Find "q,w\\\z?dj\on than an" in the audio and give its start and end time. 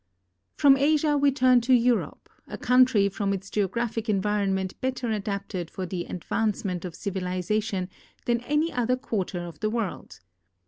6.99-8.69